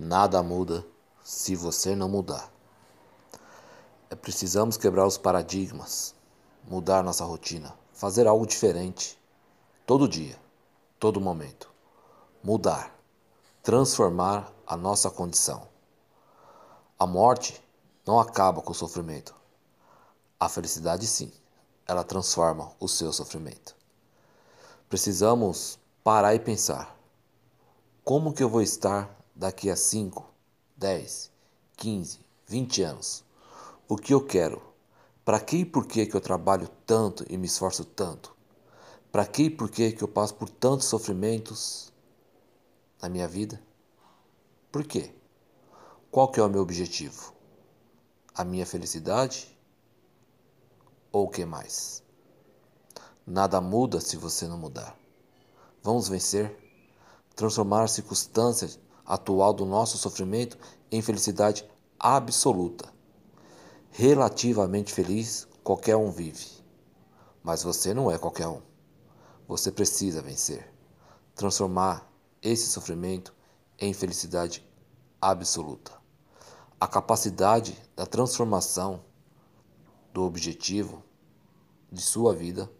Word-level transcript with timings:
Nada 0.00 0.44
muda 0.44 0.86
se 1.24 1.56
você 1.56 1.96
não 1.96 2.08
mudar. 2.08 2.52
É 4.08 4.14
precisamos 4.14 4.76
quebrar 4.76 5.04
os 5.04 5.18
paradigmas, 5.18 6.14
mudar 6.68 7.02
nossa 7.02 7.24
rotina, 7.24 7.74
fazer 7.92 8.28
algo 8.28 8.46
diferente 8.46 9.18
todo 9.84 10.08
dia, 10.08 10.38
todo 11.00 11.20
momento. 11.20 11.68
Mudar, 12.44 12.96
transformar 13.60 14.52
a 14.64 14.76
nossa 14.76 15.10
condição. 15.10 15.66
A 16.96 17.04
morte 17.04 17.60
não 18.06 18.20
acaba 18.20 18.62
com 18.62 18.70
o 18.70 18.76
sofrimento. 18.76 19.34
A 20.38 20.48
felicidade 20.48 21.08
sim, 21.08 21.32
ela 21.84 22.04
transforma 22.04 22.70
o 22.78 22.86
seu 22.86 23.12
sofrimento. 23.12 23.74
Precisamos 24.88 25.76
parar 26.04 26.36
e 26.36 26.38
pensar: 26.38 26.96
como 28.04 28.32
que 28.32 28.44
eu 28.44 28.48
vou 28.48 28.62
estar 28.62 29.17
daqui 29.38 29.70
a 29.70 29.76
5, 29.76 30.28
10, 30.76 31.30
15, 31.76 32.20
20 32.48 32.82
anos? 32.82 33.24
O 33.88 33.96
que 33.96 34.12
eu 34.12 34.26
quero? 34.26 34.60
Para 35.24 35.38
que 35.38 35.58
e 35.58 35.64
por 35.64 35.86
que, 35.86 36.06
que 36.06 36.16
eu 36.16 36.20
trabalho 36.20 36.68
tanto 36.84 37.24
e 37.30 37.38
me 37.38 37.46
esforço 37.46 37.84
tanto? 37.84 38.34
Para 39.12 39.24
que 39.24 39.44
e 39.44 39.50
por 39.50 39.70
que, 39.70 39.92
que 39.92 40.02
eu 40.02 40.08
passo 40.08 40.34
por 40.34 40.50
tantos 40.50 40.86
sofrimentos 40.86 41.92
na 43.00 43.08
minha 43.08 43.28
vida? 43.28 43.62
Por 44.72 44.84
quê? 44.84 45.14
Qual 46.10 46.32
que 46.32 46.40
é 46.40 46.42
o 46.42 46.48
meu 46.48 46.60
objetivo? 46.60 47.32
A 48.34 48.44
minha 48.44 48.66
felicidade? 48.66 49.56
Ou 51.12 51.26
o 51.26 51.30
que 51.30 51.44
mais? 51.44 52.02
Nada 53.24 53.60
muda 53.60 54.00
se 54.00 54.16
você 54.16 54.48
não 54.48 54.58
mudar. 54.58 54.98
Vamos 55.80 56.08
vencer, 56.08 56.58
transformar 57.36 57.84
a 57.84 57.88
circunstância 57.88 58.68
atual 59.08 59.54
do 59.54 59.64
nosso 59.64 59.96
sofrimento 59.96 60.58
em 60.92 61.00
felicidade 61.00 61.66
absoluta. 61.98 62.92
Relativamente 63.90 64.92
feliz, 64.92 65.48
qualquer 65.64 65.96
um 65.96 66.10
vive. 66.10 66.46
Mas 67.42 67.62
você 67.62 67.94
não 67.94 68.10
é 68.10 68.18
qualquer 68.18 68.46
um. 68.46 68.60
Você 69.48 69.72
precisa 69.72 70.20
vencer, 70.20 70.70
transformar 71.34 72.06
esse 72.42 72.66
sofrimento 72.66 73.34
em 73.78 73.94
felicidade 73.94 74.68
absoluta. 75.18 75.92
A 76.78 76.86
capacidade 76.86 77.80
da 77.96 78.04
transformação 78.04 79.02
do 80.12 80.22
objetivo 80.22 81.02
de 81.90 82.02
sua 82.02 82.34
vida 82.34 82.70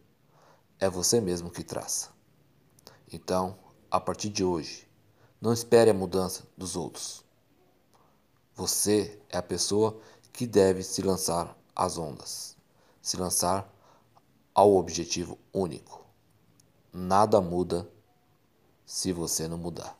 é 0.79 0.91
você 0.91 1.23
mesmo 1.23 1.51
que 1.51 1.65
traça. 1.65 2.11
Então, 3.11 3.59
a 3.91 3.99
partir 3.99 4.29
de 4.29 4.45
hoje, 4.45 4.88
não 5.41 5.53
espere 5.53 5.91
a 5.91 5.94
mudança 5.94 6.44
dos 6.56 6.77
outros. 6.77 7.25
Você 8.55 9.20
é 9.28 9.39
a 9.39 9.42
pessoa 9.42 10.00
que 10.33 10.47
deve 10.47 10.83
se 10.83 11.00
lançar 11.03 11.56
às 11.75 11.97
ondas, 11.97 12.56
se 13.00 13.17
lançar 13.17 13.72
ao 14.55 14.75
objetivo 14.75 15.39
único. 15.53 16.05
Nada 16.92 17.41
muda 17.41 17.89
se 18.84 19.12
você 19.12 19.47
não 19.47 19.59
mudar. 19.59 19.97